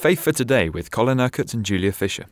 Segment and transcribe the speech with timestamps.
[0.00, 2.24] Faith for Today with Colin Urquhart and Julia Fisher.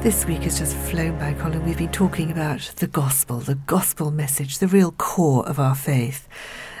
[0.00, 1.64] This week has just flown by, Colin.
[1.64, 6.28] We've been talking about the gospel, the gospel message, the real core of our faith.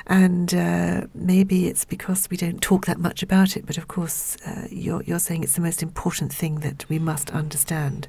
[0.06, 4.36] And uh, maybe it's because we don't talk that much about it, but of course,
[4.46, 8.06] uh, you're, you're saying it's the most important thing that we must understand.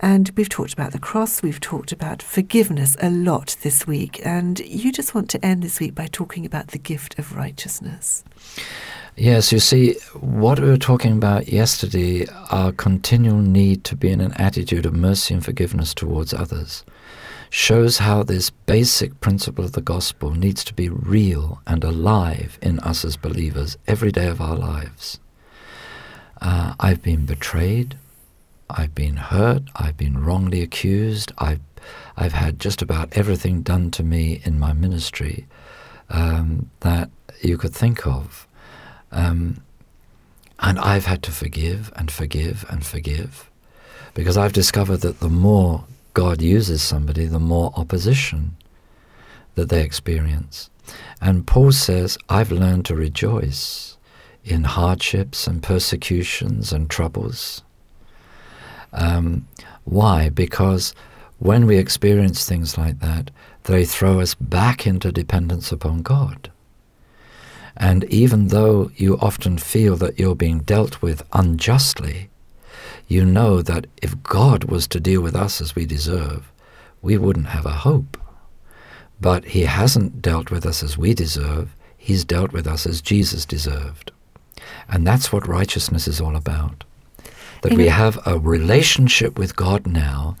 [0.00, 4.20] And we've talked about the cross, we've talked about forgiveness a lot this week.
[4.24, 8.24] And you just want to end this week by talking about the gift of righteousness.
[9.16, 14.22] Yes, you see, what we were talking about yesterday, our continual need to be in
[14.22, 16.84] an attitude of mercy and forgiveness towards others,
[17.50, 22.78] shows how this basic principle of the gospel needs to be real and alive in
[22.80, 25.18] us as believers every day of our lives.
[26.40, 27.98] Uh, I've been betrayed,
[28.78, 31.60] I've been hurt, I've been wrongly accused, I've,
[32.16, 35.46] I've had just about everything done to me in my ministry
[36.08, 38.46] um, that you could think of.
[39.12, 39.62] Um,
[40.58, 43.50] and I've had to forgive and forgive and forgive
[44.14, 45.84] because I've discovered that the more
[46.14, 48.56] God uses somebody, the more opposition
[49.54, 50.70] that they experience.
[51.20, 53.96] And Paul says, I've learned to rejoice
[54.44, 57.62] in hardships and persecutions and troubles.
[58.92, 59.46] Um,
[59.84, 60.28] why?
[60.28, 60.94] Because
[61.38, 63.30] when we experience things like that,
[63.64, 66.50] they throw us back into dependence upon God.
[67.76, 72.28] And even though you often feel that you're being dealt with unjustly,
[73.08, 76.52] you know that if God was to deal with us as we deserve,
[77.02, 78.16] we wouldn't have a hope.
[79.20, 83.44] But He hasn't dealt with us as we deserve, He's dealt with us as Jesus
[83.46, 84.12] deserved.
[84.88, 86.84] And that's what righteousness is all about.
[87.62, 90.36] That we have a relationship with God now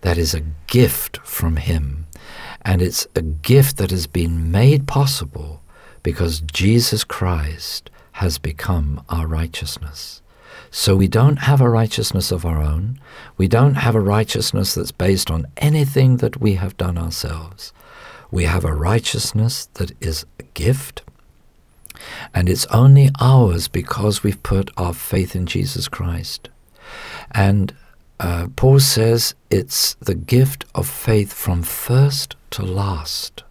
[0.00, 2.06] that is a gift from Him.
[2.62, 5.62] And it's a gift that has been made possible
[6.02, 10.22] because Jesus Christ has become our righteousness.
[10.70, 12.98] So we don't have a righteousness of our own.
[13.36, 17.72] We don't have a righteousness that's based on anything that we have done ourselves.
[18.30, 21.02] We have a righteousness that is a gift,
[22.34, 26.48] and it's only ours because we've put our faith in Jesus Christ.
[27.34, 27.74] And
[28.20, 33.42] uh, Paul says it's the gift of faith from first to last.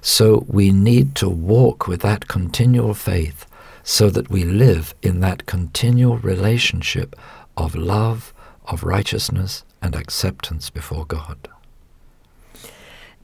[0.00, 3.46] So we need to walk with that continual faith
[3.82, 7.14] so that we live in that continual relationship
[7.56, 8.32] of love,
[8.66, 11.48] of righteousness, and acceptance before God.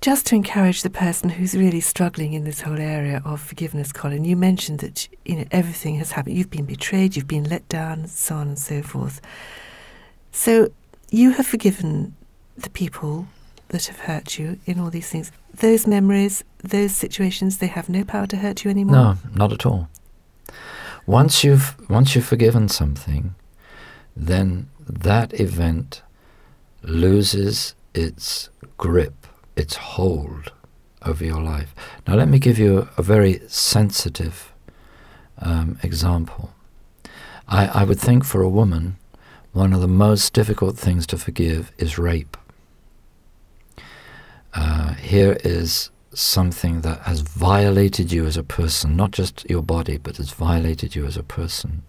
[0.05, 4.27] Just to encourage the person who's really struggling in this whole area of forgiveness, Colin,
[4.27, 6.37] you mentioned that you know everything has happened.
[6.37, 9.23] You've been betrayed, you've been let down, so on and so forth.
[10.31, 10.69] So
[11.11, 12.15] you have forgiven
[12.55, 13.29] the people
[13.69, 15.33] that have hurt you in all these things.
[15.55, 18.97] Those memories, those situations, they have no power to hurt you anymore.
[18.97, 19.89] No, not at all.
[21.07, 23.35] Once you've once you've forgiven something,
[24.15, 26.03] then that event
[26.83, 29.24] loses its grip,
[29.57, 30.53] its hold
[31.05, 31.75] over your life.
[32.07, 34.53] Now, let me give you a, very sensitive
[35.39, 36.53] um, example.
[37.47, 38.97] I, I would think for a woman,
[39.53, 42.37] one of the most difficult things to forgive is rape.
[44.55, 49.99] Uh, here is something that has violated you as a person, not just your body,
[49.99, 51.83] but has violated you as a person.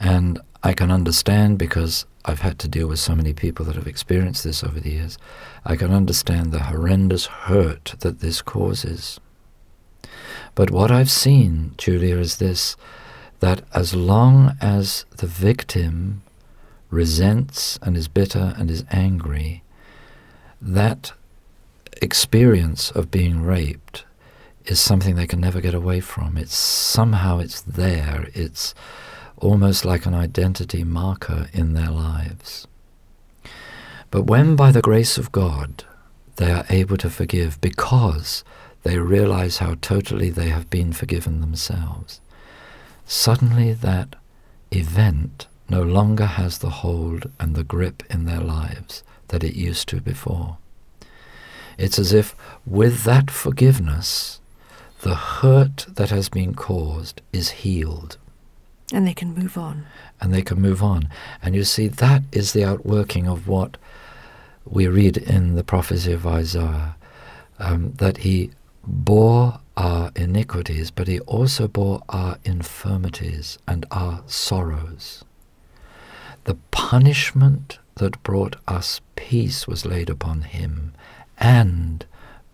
[0.00, 3.86] And I can understand because I've had to deal with so many people that have
[3.86, 5.18] experienced this over the years.
[5.64, 9.20] I can understand the horrendous hurt that this causes.
[10.54, 12.76] But what I've seen, Julia, is this
[13.40, 16.22] that as long as the victim
[16.90, 19.62] resents and is bitter and is angry,
[20.62, 21.12] that
[22.00, 24.04] experience of being raped
[24.64, 26.38] is something they can never get away from.
[26.38, 28.28] It's somehow it's there.
[28.32, 28.74] It's
[29.38, 32.66] almost like an identity marker in their lives.
[34.10, 35.84] But when by the grace of God
[36.36, 38.44] they are able to forgive because
[38.82, 42.20] they realize how totally they have been forgiven themselves,
[43.06, 44.16] suddenly that
[44.70, 49.88] event no longer has the hold and the grip in their lives that it used
[49.88, 50.58] to before.
[51.78, 52.36] It's as if
[52.66, 54.40] with that forgiveness,
[55.00, 58.16] the hurt that has been caused is healed.
[58.92, 59.86] And they can move on.
[60.20, 61.08] And they can move on.
[61.42, 63.76] And you see, that is the outworking of what
[64.64, 66.96] we read in the prophecy of Isaiah
[67.58, 68.50] um, that he
[68.86, 75.24] bore our iniquities, but he also bore our infirmities and our sorrows.
[76.44, 80.92] The punishment that brought us peace was laid upon him,
[81.38, 82.04] and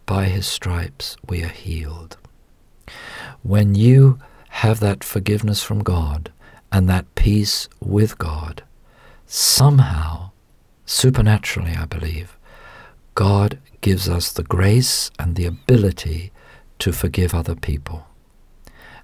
[0.06, 2.17] by his stripes we are healed.
[3.43, 4.19] When you
[4.50, 6.32] have that forgiveness from God
[6.70, 8.62] and that peace with God,
[9.26, 10.31] somehow,
[10.85, 12.37] supernaturally, I believe,
[13.14, 16.32] God gives us the grace and the ability
[16.81, 18.06] to forgive other people.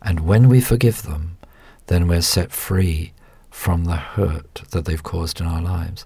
[0.03, 1.39] And when we forgive them,
[1.87, 3.13] then we're set free
[3.51, 6.05] from the hurt that they've caused in our lives.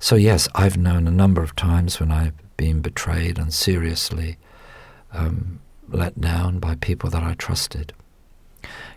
[0.00, 4.36] So, yes, I've known a number of times when I've been betrayed and seriously
[5.12, 7.92] um, let down by people that I trusted.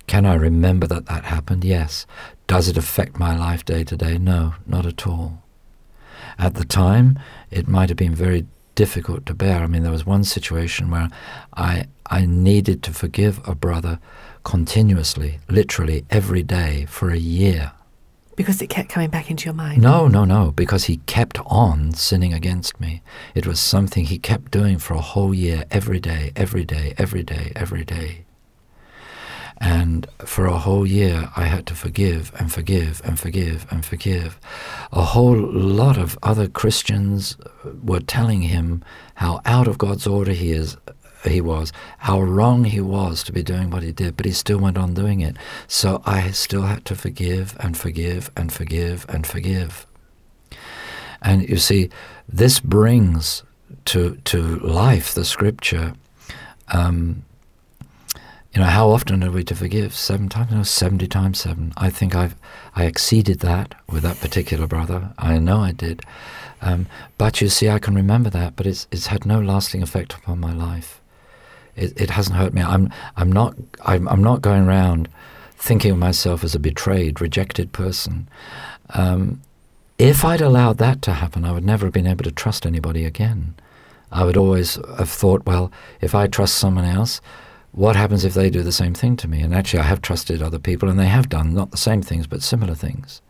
[0.07, 1.63] Can I remember that that happened?
[1.63, 2.05] Yes.
[2.47, 4.17] Does it affect my life day to day?
[4.17, 5.41] No, not at all.
[6.37, 7.19] At the time,
[7.49, 8.45] it might have been very
[8.75, 9.61] difficult to bear.
[9.61, 11.09] I mean, there was one situation where
[11.53, 13.99] I, I needed to forgive a brother
[14.43, 17.73] continuously, literally every day for a year.
[18.35, 19.81] Because it kept coming back into your mind?
[19.81, 23.01] No, no, no, because he kept on sinning against me.
[23.35, 27.23] It was something he kept doing for a whole year, every day, every day, every
[27.23, 28.25] day, every day.
[29.61, 34.39] And for a whole year, I had to forgive and forgive and forgive and forgive.
[34.91, 37.37] A whole lot of other Christians
[37.83, 38.83] were telling him
[39.15, 40.77] how out of God's order he is.
[41.23, 44.57] He was, how wrong he was to be doing what he did, but he still
[44.57, 45.37] went on doing it.
[45.67, 49.85] So I still had to forgive and forgive and forgive and forgive.
[51.21, 51.91] And you see,
[52.27, 53.43] this brings
[53.85, 55.93] to to life the scripture
[56.69, 57.23] um,
[58.53, 59.93] you know, how often are we to forgive?
[59.95, 60.51] Seven times?
[60.51, 61.73] No, 70 times seven.
[61.77, 62.35] I think I've,
[62.75, 65.13] I exceeded that with that particular brother.
[65.17, 66.01] I know I did.
[66.61, 66.87] Um,
[67.17, 70.39] but you see, I can remember that, but it's, it's had no lasting effect upon
[70.39, 71.01] my life.
[71.77, 72.61] It, it hasn't hurt me.
[72.61, 73.55] I'm, I'm, not,
[73.85, 75.07] I'm, I'm not going around
[75.55, 78.27] thinking of myself as a betrayed, rejected person.
[78.89, 79.41] Um,
[79.97, 83.05] if I'd allowed that to happen, I would never have been able to trust anybody
[83.05, 83.55] again.
[84.11, 85.71] I would always have thought, well,
[86.01, 87.21] if I trust someone else,
[87.71, 89.41] what happens if they do the same thing to me?
[89.41, 92.27] And actually, I have trusted other people, and they have done not the same things,
[92.27, 93.21] but similar things.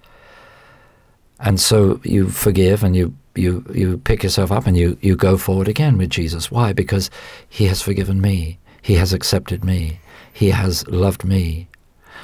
[1.40, 5.38] And so you forgive and you, you, you pick yourself up and you, you go
[5.38, 6.52] forward again with Jesus.
[6.52, 6.72] Why?
[6.72, 7.10] Because
[7.50, 10.00] He has forgiven me, He has accepted me,
[10.32, 11.68] He has loved me.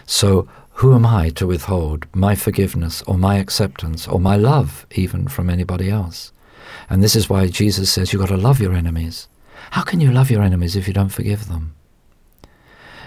[0.06, 5.28] So who am I to withhold my forgiveness or my acceptance or my love even
[5.28, 6.31] from anybody else?
[6.88, 9.28] And this is why Jesus says you've got to love your enemies.
[9.72, 11.74] How can you love your enemies if you don't forgive them?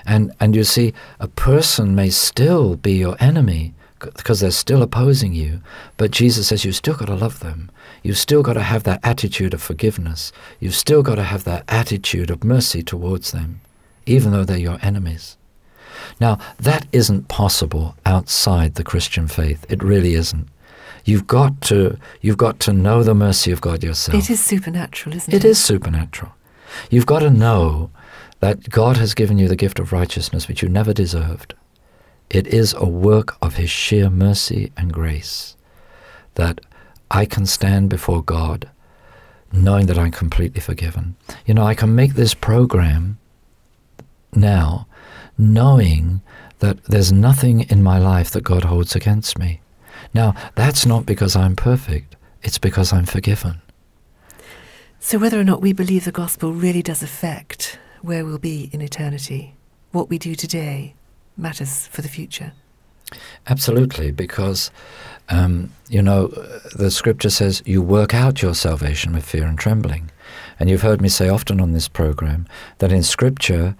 [0.06, 5.34] And, and you see, a person may still be your enemy because they're still opposing
[5.34, 5.60] you,
[5.96, 7.70] but Jesus says you've still got to love them.
[8.02, 10.32] You've still got to have that attitude of forgiveness.
[10.58, 13.60] You've still got to have that attitude of mercy towards them,
[14.06, 15.36] even though they're your enemies.
[16.18, 19.66] Now, that isn't possible outside the Christian faith.
[19.68, 20.48] It really isn't.
[21.04, 24.18] You've got to you've got to know the mercy of God yourself.
[24.18, 25.44] It is supernatural, isn't it?
[25.44, 26.32] It is supernatural.
[26.90, 27.90] You've got to know
[28.40, 31.54] that God has given you the gift of righteousness which you never deserved.
[32.28, 35.56] It is a work of His sheer mercy and grace
[36.34, 36.60] that
[37.10, 38.70] I can stand before God
[39.52, 41.16] knowing that I'm completely forgiven.
[41.44, 43.18] You know, I can make this program
[44.32, 44.86] now
[45.36, 46.22] knowing
[46.60, 49.60] that there's nothing in my life that God holds against me.
[50.14, 53.60] Now, that's not because I'm perfect, it's because I'm forgiven.
[54.98, 58.80] So, whether or not we believe the gospel really does affect where we'll be in
[58.80, 59.54] eternity.
[59.92, 60.94] What we do today
[61.36, 62.52] matters for the future.
[63.48, 64.70] Absolutely, because,
[65.28, 66.28] um, you know,
[66.76, 70.10] the scripture says you work out your salvation with fear and trembling.
[70.58, 72.46] And you've heard me say often on this program
[72.78, 73.74] that in scripture,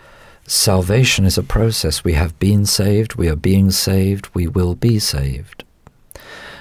[0.47, 2.03] salvation is a process.
[2.03, 5.65] We have been saved, we are being saved, we will be saved.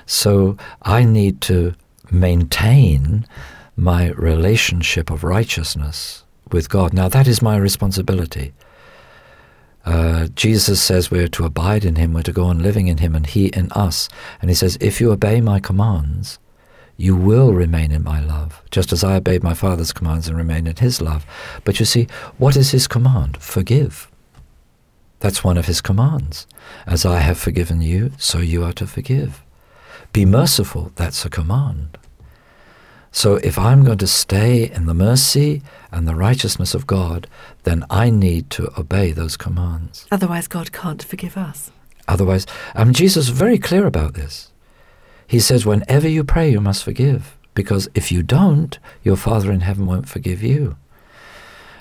[0.06, 1.74] So I need to
[2.12, 3.26] maintain
[3.76, 6.94] my relationship of righteousness with God.
[6.94, 8.54] Now, that is my responsibility.
[9.86, 13.16] Uh, Jesus says we're to abide in Him, we're to go on living in Him,
[13.16, 14.10] and He in us.
[14.42, 16.38] And He says, if you obey my commands,
[16.98, 20.68] you will remain in my love, just as I obeyed my Father's commands and remain
[20.68, 21.26] in His love.
[21.64, 23.38] But you see, what is His command?
[23.38, 24.12] Forgive.
[25.22, 26.46] That's one of His commands.
[26.86, 29.44] As I have forgiven you, so you are to forgive.
[30.12, 30.92] Be merciful.
[30.96, 31.98] That's a command.
[33.12, 35.62] So if I'm going to stay in the mercy
[35.92, 37.28] and the righteousness of God,
[37.64, 40.06] then I need to obey those commands.
[40.12, 41.72] Otherwise, God can't forgive us.
[42.08, 44.52] Otherwise, and Jesus is very clear about this.
[45.28, 49.62] He says, whenever you pray, you must forgive, because if you don't, your Father in
[49.62, 50.78] heaven won't forgive you.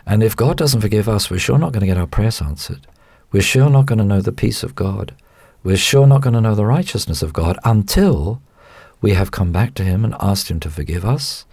[0.07, 2.87] And if God doesn't forgive us, we're sure not going to get our prayers answered.
[3.33, 5.15] We're sure not going to know the peace of God.
[5.63, 8.41] We're sure not going to know the righteousness of God until
[9.01, 11.45] we have come back to Him and asked Him to forgive us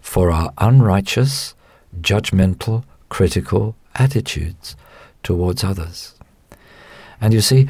[0.00, 1.54] for our unrighteous,
[2.00, 4.76] judgmental, critical attitudes
[5.22, 6.14] towards others.
[7.20, 7.68] And you see,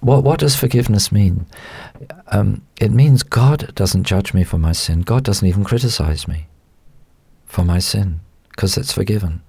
[0.00, 1.46] what, what does forgiveness mean?
[2.28, 5.02] Um, it means God doesn't judge me for my sin.
[5.02, 6.46] God doesn't even criticize me
[7.44, 9.42] for my sin because it's forgiven.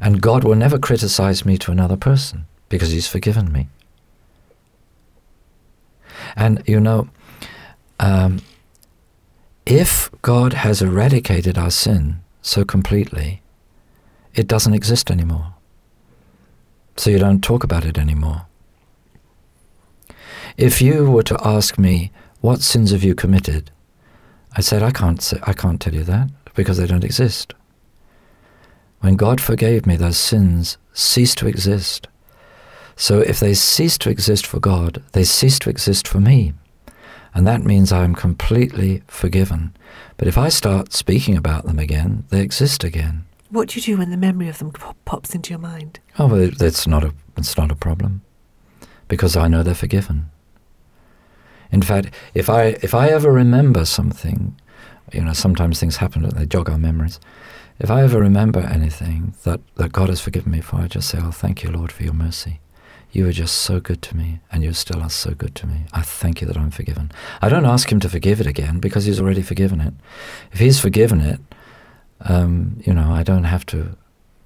[0.00, 3.68] And God will never criticize me to another person because He's forgiven me.
[6.36, 7.08] And you know,
[7.98, 8.40] um,
[9.66, 13.42] if God has eradicated our sin so completely,
[14.34, 15.54] it doesn't exist anymore.
[16.96, 18.46] So you don't talk about it anymore.
[20.56, 23.70] If you were to ask me, what sins have you committed?
[24.56, 27.54] I said, I can't, say, I can't tell you that because they don't exist.
[29.00, 32.08] When God forgave me, those sins ceased to exist.
[32.96, 36.54] So if they cease to exist for God, they cease to exist for me.
[37.34, 39.76] And that means I'm completely forgiven.
[40.16, 43.24] But if I start speaking about them again, they exist again.
[43.50, 44.72] What do you do when the memory of them
[45.04, 46.00] pops into your mind?
[46.18, 48.22] Oh, well, that's not a, it's not a problem
[49.06, 50.30] because I know they're forgiven.
[51.70, 54.58] In fact, if I, if I ever remember something,
[55.12, 57.20] you know, sometimes things happen and they jog our memories.
[57.78, 61.18] If I ever remember anything that, that God has forgiven me for, I just say,
[61.22, 62.60] Oh, thank you, Lord, for your mercy.
[63.10, 65.84] You were just so good to me, and you still are so good to me.
[65.92, 67.10] I thank you that I'm forgiven.
[67.40, 69.94] I don't ask Him to forgive it again because He's already forgiven it.
[70.52, 71.40] If He's forgiven it,
[72.20, 73.96] um, you know, I don't have to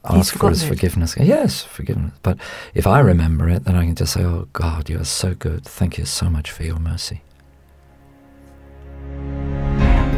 [0.05, 0.69] ask for His it.
[0.69, 1.17] forgiveness.
[1.19, 2.13] Yes, forgiveness.
[2.23, 2.39] But
[2.75, 5.65] if I remember it, then I can just say, Oh God, you are so good.
[5.65, 7.23] Thank you so much for your mercy.